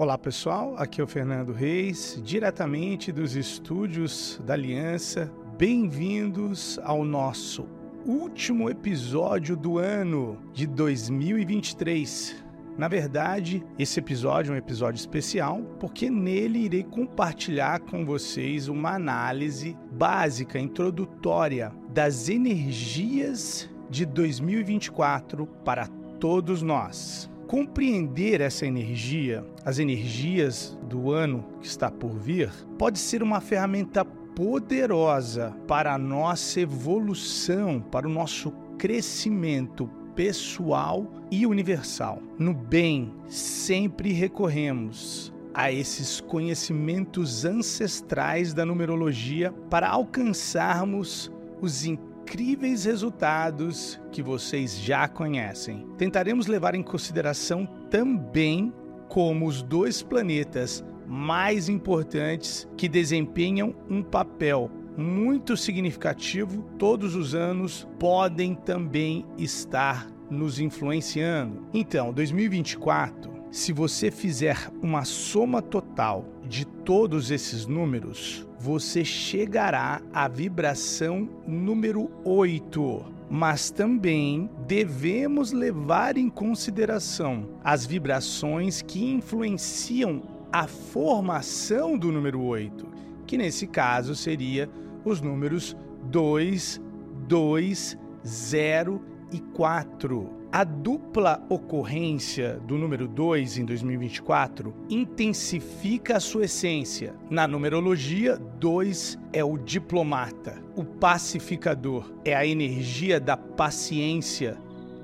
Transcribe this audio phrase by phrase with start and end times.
[0.00, 5.28] Olá pessoal, aqui é o Fernando Reis, diretamente dos estúdios da Aliança.
[5.58, 7.66] Bem-vindos ao nosso
[8.06, 12.44] último episódio do ano de 2023.
[12.78, 18.94] Na verdade, esse episódio é um episódio especial porque nele irei compartilhar com vocês uma
[18.94, 25.88] análise básica, introdutória das energias de 2024 para
[26.20, 27.27] todos nós.
[27.48, 34.04] Compreender essa energia, as energias do ano que está por vir, pode ser uma ferramenta
[34.04, 42.22] poderosa para a nossa evolução, para o nosso crescimento pessoal e universal.
[42.38, 51.86] No bem, sempre recorremos a esses conhecimentos ancestrais da numerologia para alcançarmos os
[52.28, 55.86] incríveis resultados que vocês já conhecem.
[55.96, 58.70] Tentaremos levar em consideração também
[59.08, 67.88] como os dois planetas mais importantes que desempenham um papel muito significativo todos os anos
[67.98, 71.66] podem também estar nos influenciando.
[71.72, 80.26] Então, 2024, se você fizer uma soma total de todos esses números, você chegará à
[80.26, 83.04] vibração número 8.
[83.30, 92.86] Mas também devemos levar em consideração as vibrações que influenciam a formação do número 8,
[93.26, 94.70] que nesse caso seria
[95.04, 96.80] os números 2,
[97.28, 100.37] 2, 0 e 4.
[100.50, 107.14] A dupla ocorrência do número 2 em 2024 intensifica a sua essência.
[107.28, 114.56] Na numerologia, 2 é o diplomata, o pacificador, é a energia da paciência,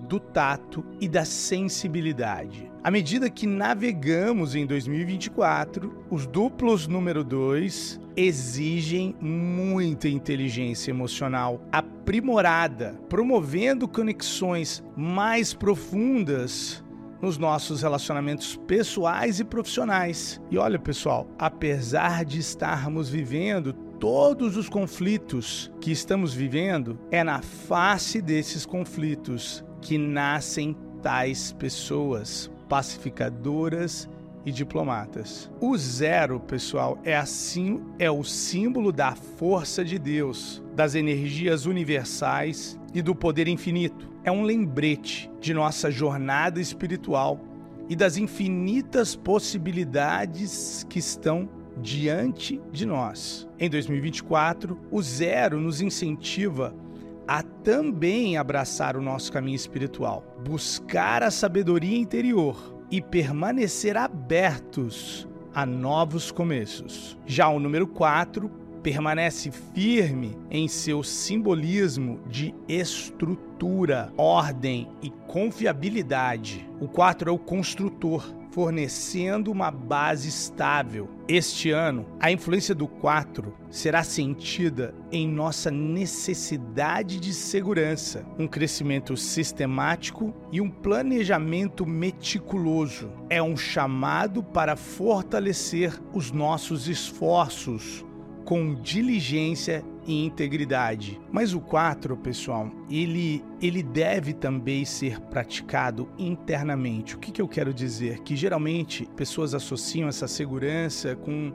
[0.08, 2.73] do tato e da sensibilidade.
[2.84, 13.00] À medida que navegamos em 2024, os duplos número 2 exigem muita inteligência emocional aprimorada,
[13.08, 16.84] promovendo conexões mais profundas
[17.22, 20.38] nos nossos relacionamentos pessoais e profissionais.
[20.50, 27.40] E olha, pessoal, apesar de estarmos vivendo todos os conflitos que estamos vivendo, é na
[27.40, 34.08] face desses conflitos que nascem tais pessoas pacificadoras
[34.44, 35.50] e diplomatas.
[35.60, 42.78] O zero, pessoal, é assim, é o símbolo da força de Deus, das energias universais
[42.92, 44.12] e do poder infinito.
[44.22, 47.40] É um lembrete de nossa jornada espiritual
[47.88, 51.48] e das infinitas possibilidades que estão
[51.80, 53.48] diante de nós.
[53.58, 56.74] Em 2024, o zero nos incentiva
[57.26, 65.64] a também abraçar o nosso caminho espiritual, buscar a sabedoria interior e permanecer abertos a
[65.64, 67.18] novos começos.
[67.26, 68.50] Já o número 4
[68.82, 76.68] permanece firme em seu simbolismo de estrutura, ordem e confiabilidade.
[76.78, 78.22] O 4 é o construtor
[78.54, 81.10] fornecendo uma base estável.
[81.26, 89.16] Este ano, a influência do 4 será sentida em nossa necessidade de segurança, um crescimento
[89.16, 93.10] sistemático e um planejamento meticuloso.
[93.28, 98.04] É um chamado para fortalecer os nossos esforços
[98.44, 101.20] com diligência e integridade.
[101.32, 107.16] Mas o 4, pessoal, ele, ele deve também ser praticado internamente.
[107.16, 108.20] O que, que eu quero dizer?
[108.20, 111.52] Que geralmente pessoas associam essa segurança com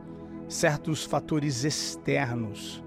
[0.48, 2.84] certos fatores externos.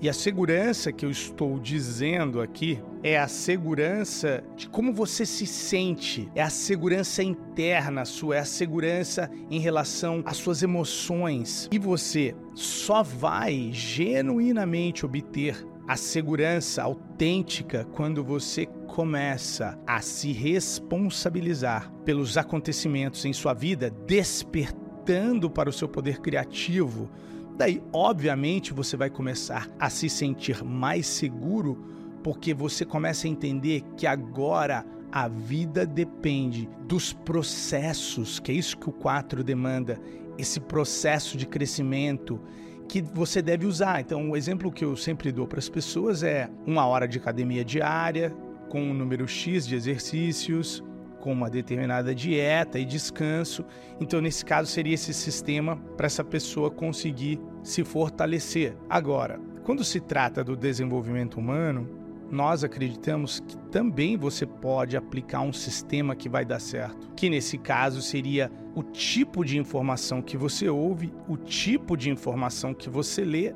[0.00, 5.46] E a segurança que eu estou dizendo aqui é a segurança de como você se
[5.46, 11.68] sente, é a segurança interna sua, é a segurança em relação às suas emoções.
[11.72, 21.92] E você só vai genuinamente obter a segurança autêntica quando você começa a se responsabilizar
[22.04, 27.10] pelos acontecimentos em sua vida, despertando para o seu poder criativo
[27.56, 31.84] Daí, obviamente, você vai começar a se sentir mais seguro
[32.22, 38.76] porque você começa a entender que agora a vida depende dos processos, que é isso
[38.76, 40.00] que o 4 demanda,
[40.36, 42.40] esse processo de crescimento
[42.88, 44.00] que você deve usar.
[44.00, 47.64] Então, o exemplo que eu sempre dou para as pessoas é uma hora de academia
[47.64, 48.34] diária,
[48.68, 50.82] com um número X de exercícios,
[51.24, 53.64] com uma determinada dieta e descanso.
[53.98, 58.76] Então, nesse caso, seria esse sistema para essa pessoa conseguir se fortalecer.
[58.90, 61.88] Agora, quando se trata do desenvolvimento humano,
[62.30, 67.56] nós acreditamos que também você pode aplicar um sistema que vai dar certo, que nesse
[67.56, 73.24] caso seria o tipo de informação que você ouve, o tipo de informação que você
[73.24, 73.54] lê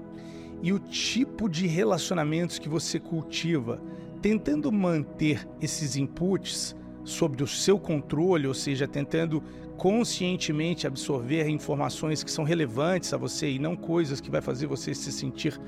[0.63, 3.79] e o tipo de relacionamentos que você cultiva,
[4.23, 6.75] tentando manter esses inputs
[7.09, 9.43] sob o seu controle, ou seja, tentando
[9.77, 14.95] conscientemente absorver informações que são relevantes a você e não coisas que vai fazer você
[14.95, 15.59] se sentir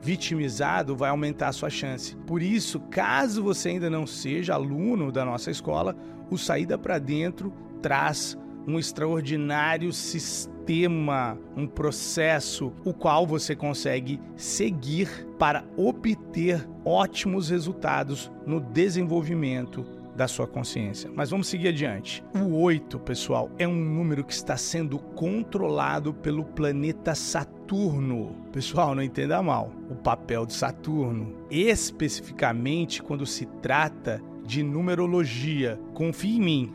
[0.00, 2.16] vitimizado, vai aumentar a sua chance.
[2.26, 5.96] Por isso, caso você ainda não seja aluno da nossa escola,
[6.30, 7.52] o Saída para Dentro
[7.82, 8.36] traz
[8.66, 18.60] um extraordinário sistema, um processo, o qual você consegue seguir para obter ótimos resultados no
[18.60, 21.08] desenvolvimento da sua consciência.
[21.14, 22.24] Mas vamos seguir adiante.
[22.34, 28.34] O 8, pessoal, é um número que está sendo controlado pelo planeta Saturno.
[28.52, 29.70] Pessoal, não entenda mal.
[29.88, 35.78] O papel de Saturno, especificamente quando se trata de numerologia.
[35.94, 36.72] Confie em mim.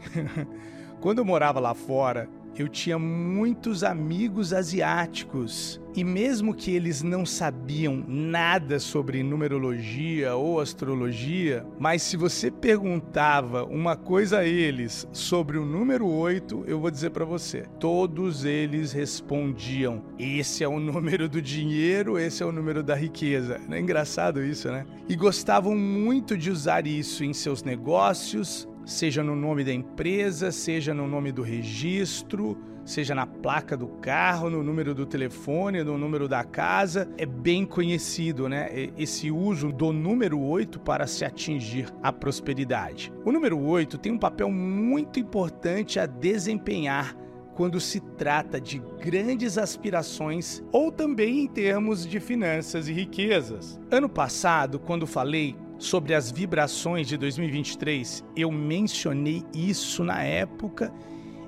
[1.01, 7.26] quando eu morava lá fora, eu tinha muitos amigos asiáticos e mesmo que eles não
[7.26, 15.58] sabiam nada sobre numerologia ou astrologia, mas se você perguntava uma coisa a eles sobre
[15.58, 21.30] o número 8, eu vou dizer para você, todos eles respondiam: esse é o número
[21.30, 23.60] do dinheiro, esse é o número da riqueza.
[23.68, 24.86] Não é engraçado isso, né?
[25.08, 30.94] E gostavam muito de usar isso em seus negócios, seja no nome da empresa, seja
[30.94, 36.28] no nome do registro, seja na placa do carro, no número do telefone, no número
[36.28, 38.70] da casa, é bem conhecido, né?
[38.98, 43.12] Esse uso do número 8 para se atingir a prosperidade.
[43.24, 47.16] O número 8 tem um papel muito importante a desempenhar
[47.56, 53.80] quando se trata de grandes aspirações ou também em termos de finanças e riquezas.
[53.92, 60.94] Ano passado, quando falei sobre as vibrações de 2023, eu mencionei isso na época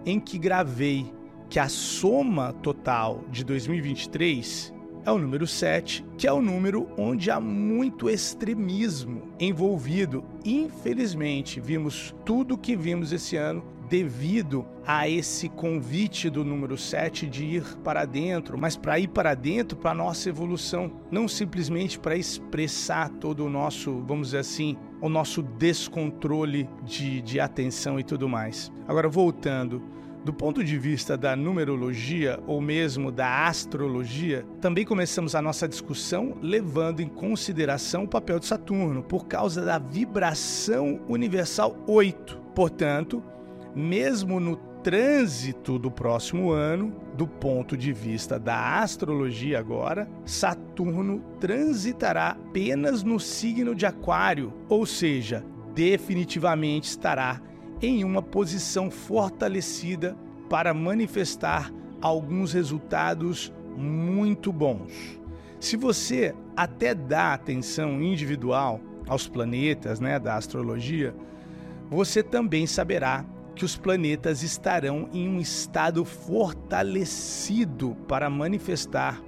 [0.06, 1.12] em que gravei
[1.50, 4.74] que a soma total de 2023
[5.06, 10.24] é o número 7, que é o número onde há muito extremismo envolvido.
[10.44, 17.28] Infelizmente, vimos tudo o que vimos esse ano devido a esse convite do número 7
[17.28, 22.00] de ir para dentro, mas para ir para dentro para a nossa evolução, não simplesmente
[22.00, 28.04] para expressar todo o nosso, vamos dizer assim, o nosso descontrole de, de atenção e
[28.04, 28.72] tudo mais.
[28.88, 29.96] Agora, voltando.
[30.26, 36.36] Do ponto de vista da numerologia ou mesmo da astrologia, também começamos a nossa discussão
[36.42, 42.42] levando em consideração o papel de Saturno, por causa da vibração universal 8.
[42.56, 43.24] Portanto,
[43.75, 52.30] mesmo no trânsito do próximo ano, do ponto de vista da astrologia agora, Saturno transitará
[52.30, 55.44] apenas no signo de Aquário, ou seja,
[55.74, 57.42] definitivamente estará
[57.81, 60.16] em uma posição fortalecida
[60.50, 65.19] para manifestar alguns resultados muito bons.
[65.60, 71.16] Se você até dá atenção individual aos planetas, né, da astrologia,
[71.89, 73.25] você também saberá
[73.56, 79.22] que os planetas estarão em um estado fortalecido para manifestar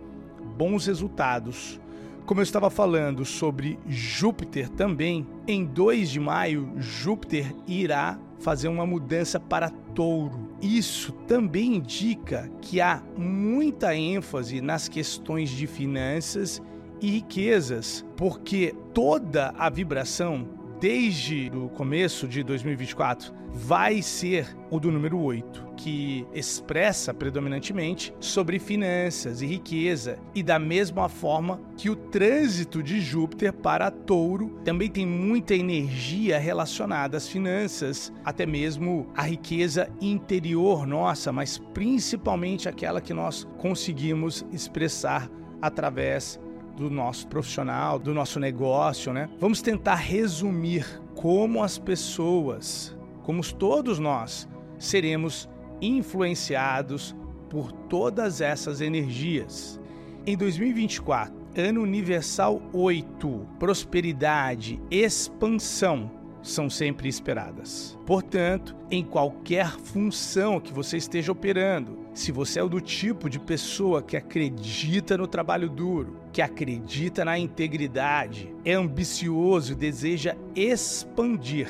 [0.57, 1.79] bons resultados.
[2.25, 8.85] Como eu estava falando sobre Júpiter também, em 2 de maio, Júpiter irá fazer uma
[8.85, 10.49] mudança para Touro.
[10.61, 16.61] Isso também indica que há muita ênfase nas questões de finanças
[16.99, 24.91] e riquezas, porque toda a vibração desde o começo de 2024 vai ser o do
[24.91, 31.95] número 8, que expressa predominantemente sobre finanças e riqueza, e da mesma forma que o
[31.95, 39.23] trânsito de Júpiter para Touro também tem muita energia relacionada às finanças, até mesmo a
[39.23, 45.29] riqueza interior nossa, mas principalmente aquela que nós conseguimos expressar
[45.61, 46.39] através
[46.77, 49.27] do nosso profissional, do nosso negócio, né?
[49.39, 55.49] Vamos tentar resumir como as pessoas, como todos nós, seremos
[55.81, 57.15] influenciados
[57.49, 59.79] por todas essas energias.
[60.25, 66.11] Em 2024, ano universal 8, prosperidade, expansão
[66.49, 67.97] são sempre esperadas.
[68.05, 74.01] Portanto, em qualquer função que você esteja operando, se você é do tipo de pessoa
[74.01, 81.69] que acredita no trabalho duro, que acredita na integridade, é ambicioso e deseja expandir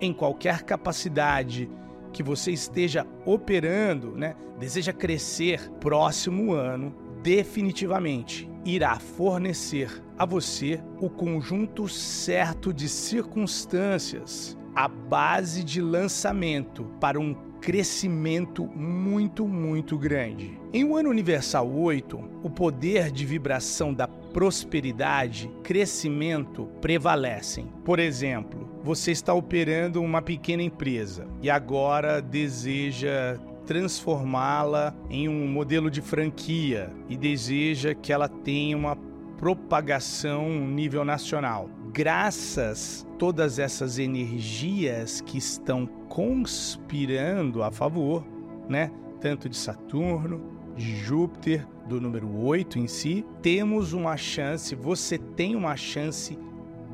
[0.00, 1.68] em qualquer capacidade
[2.12, 4.34] que você esteja operando, né?
[4.58, 14.86] Deseja crescer próximo ano, definitivamente irá fornecer a você o conjunto certo de circunstâncias, a
[14.86, 20.60] base de lançamento para um crescimento muito, muito grande.
[20.70, 27.72] Em um ano universal 8, o poder de vibração da prosperidade, crescimento prevalecem.
[27.84, 35.90] Por exemplo, você está operando uma pequena empresa e agora deseja transformá-la em um modelo
[35.90, 38.96] de franquia e deseja que ela tenha uma
[39.36, 41.68] propagação nível nacional.
[41.92, 48.26] Graças a todas essas energias que estão conspirando a favor,
[48.70, 48.90] né?
[49.20, 50.40] Tanto de Saturno,
[50.74, 56.38] de Júpiter, do número 8 em si, temos uma chance, você tem uma chance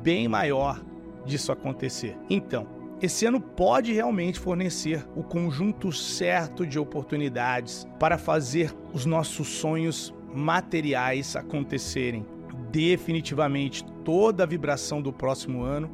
[0.03, 0.83] bem maior
[1.25, 2.17] disso acontecer.
[2.29, 2.67] Então,
[3.01, 10.13] esse ano pode realmente fornecer o conjunto certo de oportunidades para fazer os nossos sonhos
[10.33, 12.25] materiais acontecerem.
[12.71, 15.89] Definitivamente, toda a vibração do próximo ano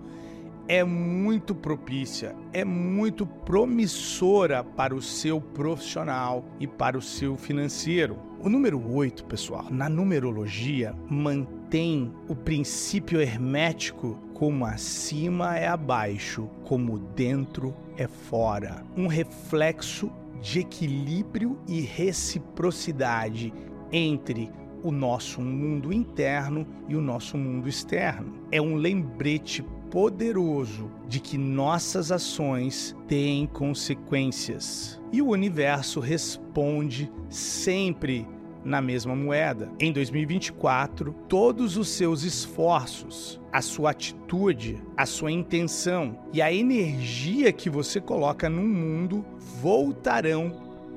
[0.67, 8.17] é muito propícia, é muito promissora para o seu profissional e para o seu financeiro.
[8.39, 16.98] O número 8, pessoal, na numerologia, mantém o princípio hermético como acima é abaixo, como
[16.98, 18.83] dentro é fora.
[18.98, 23.53] Um reflexo de equilíbrio e reciprocidade
[23.91, 24.50] entre
[24.81, 28.33] o nosso mundo interno e o nosso mundo externo.
[28.51, 35.00] É um lembrete poderoso de que nossas ações têm consequências.
[35.12, 38.27] E o universo responde sempre
[38.63, 39.70] na mesma moeda.
[39.80, 47.51] Em 2024, todos os seus esforços, a sua atitude, a sua intenção e a energia
[47.51, 49.25] que você coloca no mundo
[49.62, 50.51] voltarão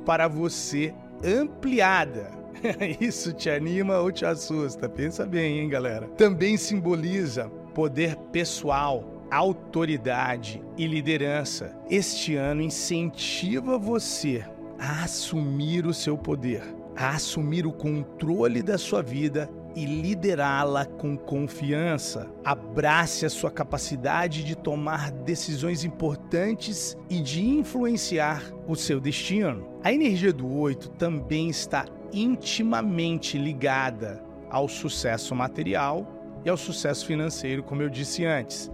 [0.05, 0.95] para você
[1.25, 2.31] ampliada.
[3.01, 4.89] Isso te anima ou te assusta?
[4.89, 6.07] Pensa bem, hein, galera?
[6.09, 11.77] Também simboliza poder pessoal, autoridade e liderança.
[11.91, 14.45] Este ano incentiva você
[14.79, 16.63] a assumir o seu poder,
[16.97, 22.31] a assumir o controle da sua vida e liderá-la com confiança.
[22.45, 29.67] Abrace a sua capacidade de tomar decisões importantes e de influenciar o seu destino.
[29.83, 36.07] A energia do 8 também está intimamente ligada ao sucesso material
[36.45, 38.71] e ao sucesso financeiro, como eu disse antes.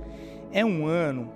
[0.52, 1.32] É um ano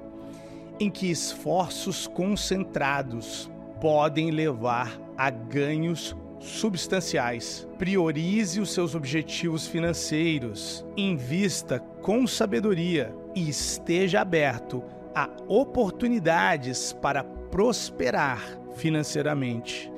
[0.79, 3.51] em que esforços concentrados
[3.81, 6.15] podem levar a ganhos
[6.45, 7.67] substanciais.
[7.79, 14.85] Priorize os seus objetivos financeiros, invista com sabedoria e esteja aberto
[15.15, 18.43] a oportunidades para prosperar
[18.77, 19.91] financeiramente.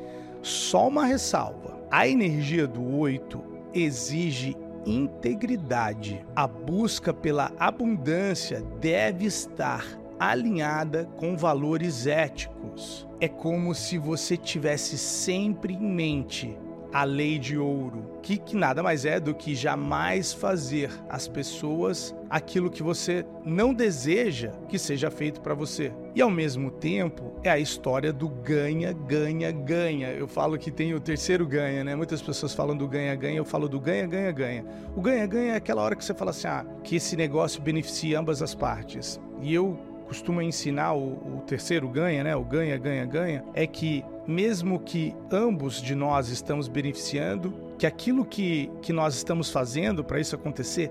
[0.43, 3.43] Só uma ressalva: a energia do 8
[3.75, 6.25] exige integridade.
[6.35, 9.85] A busca pela abundância deve estar
[10.19, 13.07] alinhada com valores éticos.
[13.21, 16.57] É como se você tivesse sempre em mente
[16.93, 22.15] a lei de ouro, que, que, nada mais é do que jamais fazer às pessoas
[22.31, 25.93] aquilo que você não deseja que seja feito para você.
[26.15, 30.09] E ao mesmo tempo, é a história do ganha, ganha, ganha.
[30.09, 31.95] Eu falo que tem o terceiro ganha, né?
[31.95, 34.65] Muitas pessoas falam do ganha, ganha, eu falo do ganha, ganha, ganha.
[34.97, 38.19] O ganha, ganha é aquela hora que você fala assim: ah, que esse negócio beneficia
[38.19, 39.21] ambas as partes.
[39.43, 42.37] E eu costumo ensinar o, o terceiro ganha, né?
[42.37, 48.25] O ganha, ganha, ganha, é que mesmo que ambos de nós estamos beneficiando, que aquilo
[48.25, 50.91] que, que nós estamos fazendo para isso acontecer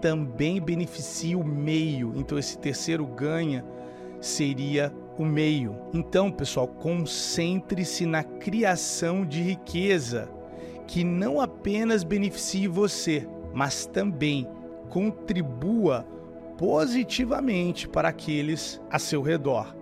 [0.00, 2.12] também beneficia o meio.
[2.16, 3.64] Então, esse terceiro ganha
[4.20, 5.76] seria o meio.
[5.92, 10.28] Então, pessoal, concentre-se na criação de riqueza
[10.86, 14.48] que não apenas beneficie você, mas também
[14.88, 16.06] contribua
[16.56, 19.74] positivamente para aqueles a seu redor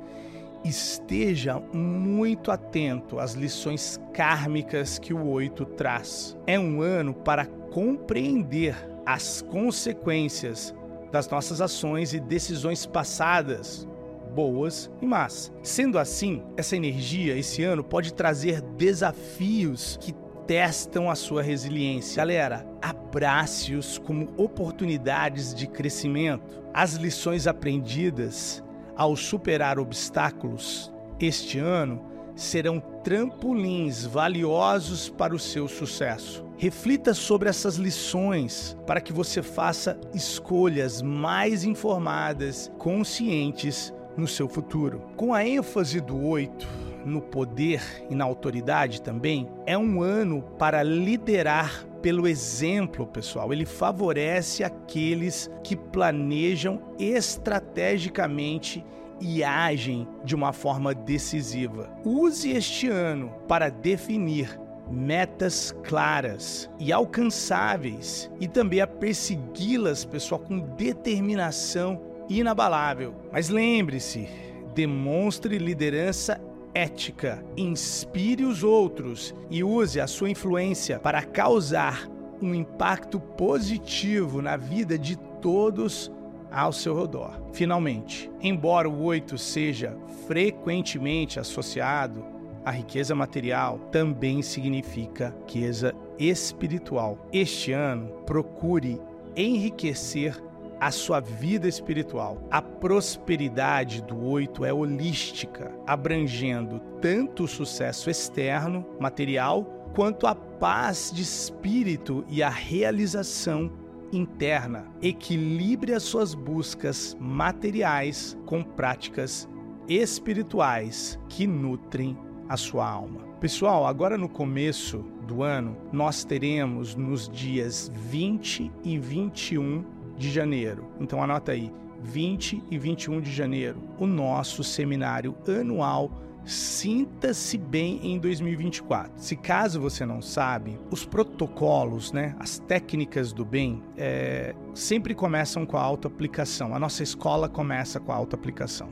[0.64, 6.36] esteja muito atento às lições kármicas que o oito traz.
[6.46, 8.74] É um ano para compreender
[9.06, 10.74] as consequências
[11.10, 13.88] das nossas ações e decisões passadas,
[14.34, 15.52] boas e más.
[15.62, 20.14] Sendo assim, essa energia esse ano pode trazer desafios que
[20.46, 22.20] testam a sua resiliência.
[22.20, 22.66] Galera,
[23.10, 26.62] abrace-os como oportunidades de crescimento.
[26.72, 28.62] As lições aprendidas
[28.96, 32.00] ao superar obstáculos este ano
[32.36, 36.44] serão trampolins valiosos para o seu sucesso.
[36.56, 45.02] Reflita sobre essas lições para que você faça escolhas mais informadas, conscientes no seu futuro.
[45.16, 46.68] Com a ênfase do 8
[47.04, 53.52] no poder e na autoridade também, é um ano para liderar pelo exemplo, pessoal.
[53.52, 58.84] Ele favorece aqueles que planejam estrategicamente
[59.20, 61.90] e agem de uma forma decisiva.
[62.04, 64.58] Use este ano para definir
[64.90, 73.14] metas claras e alcançáveis e também a persegui-las, pessoal, com determinação inabalável.
[73.30, 74.28] Mas lembre-se,
[74.74, 76.40] demonstre liderança
[76.74, 82.08] ética, inspire os outros e use a sua influência para causar
[82.40, 86.10] um impacto positivo na vida de todos
[86.50, 87.40] ao seu redor.
[87.52, 89.96] Finalmente, embora o 8 seja
[90.26, 92.24] frequentemente associado
[92.64, 97.18] à riqueza material, também significa riqueza espiritual.
[97.32, 99.00] Este ano, procure
[99.36, 100.42] enriquecer
[100.80, 102.42] a sua vida espiritual.
[102.50, 111.12] A prosperidade do oito é holística, abrangendo tanto o sucesso externo, material, quanto a paz
[111.14, 113.70] de espírito e a realização
[114.12, 114.86] interna.
[115.02, 119.48] Equilibre as suas buscas materiais com práticas
[119.88, 122.16] espirituais que nutrem
[122.48, 123.20] a sua alma.
[123.40, 130.86] Pessoal, agora no começo do ano, nós teremos nos dias 20 e 21 de janeiro.
[131.00, 131.72] Então anota aí,
[132.02, 136.10] 20 e 21 de janeiro, o nosso seminário anual
[136.44, 139.12] Sinta-se bem em 2024.
[139.16, 145.66] Se caso você não sabe, os protocolos, né, as técnicas do bem, é, sempre começam
[145.66, 146.74] com a autoaplicação.
[146.74, 148.88] A nossa escola começa com a autoaplicação.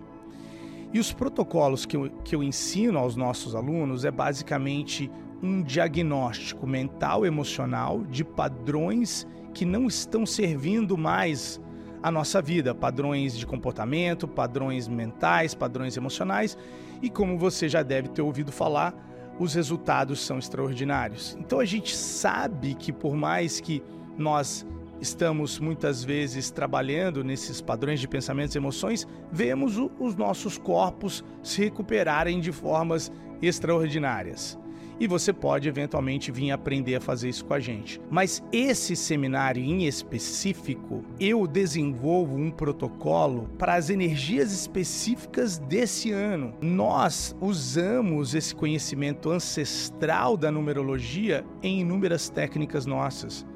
[0.92, 5.10] E os protocolos que eu, que eu ensino aos nossos alunos é basicamente
[5.42, 11.60] um diagnóstico mental emocional de padrões que não estão servindo mais
[12.02, 16.56] a nossa vida, padrões de comportamento, padrões mentais, padrões emocionais,
[17.02, 18.94] e como você já deve ter ouvido falar,
[19.38, 21.36] os resultados são extraordinários.
[21.40, 23.82] Então a gente sabe que por mais que
[24.16, 24.66] nós
[25.00, 31.62] estamos muitas vezes trabalhando nesses padrões de pensamentos e emoções, vemos os nossos corpos se
[31.62, 34.58] recuperarem de formas extraordinárias
[35.00, 38.00] e você pode eventualmente vir aprender a fazer isso com a gente.
[38.10, 46.54] Mas esse seminário em específico, eu desenvolvo um protocolo para as energias específicas desse ano.
[46.60, 53.46] Nós usamos esse conhecimento ancestral da numerologia em inúmeras técnicas nossas.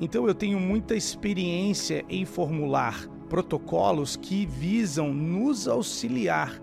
[0.00, 6.60] Então eu tenho muita experiência em formular protocolos que visam nos auxiliar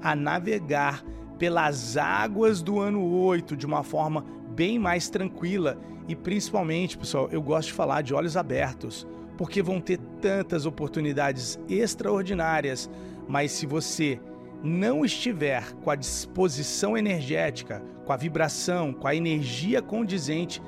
[0.00, 1.04] a navegar
[1.38, 5.78] pelas águas do ano 8 de uma forma bem mais tranquila.
[6.08, 11.58] E principalmente, pessoal, eu gosto de falar de olhos abertos, porque vão ter tantas oportunidades
[11.68, 12.88] extraordinárias,
[13.28, 14.20] mas se você
[14.62, 20.62] não estiver com a disposição energética, com a vibração, com a energia condizente,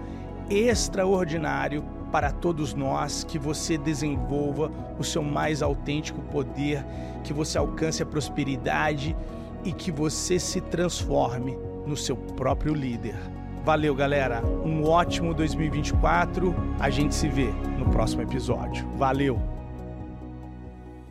[0.49, 6.83] extraordinário para todos nós, que você desenvolva o seu mais autêntico poder,
[7.23, 9.15] que você alcance a prosperidade
[9.63, 13.15] e que você se transforme no seu próprio líder.
[13.63, 14.43] Valeu, galera.
[14.65, 16.55] Um ótimo 2024.
[16.79, 18.87] A gente se vê no próximo episódio.
[18.97, 19.58] Valeu!